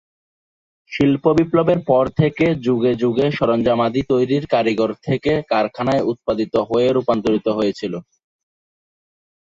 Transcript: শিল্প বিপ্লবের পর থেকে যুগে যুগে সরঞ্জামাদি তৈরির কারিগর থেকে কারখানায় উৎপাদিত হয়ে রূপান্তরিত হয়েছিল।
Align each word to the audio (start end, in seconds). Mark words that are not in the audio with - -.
শিল্প 0.91 1.23
বিপ্লবের 1.37 1.79
পর 1.89 2.05
থেকে 2.19 2.45
যুগে 2.65 2.93
যুগে 3.01 3.27
সরঞ্জামাদি 3.37 4.01
তৈরির 4.11 4.43
কারিগর 4.53 4.91
থেকে 5.05 5.31
কারখানায় 5.51 6.05
উৎপাদিত 6.11 6.53
হয়ে 6.69 6.87
রূপান্তরিত 6.89 7.47
হয়েছিল। 7.57 7.93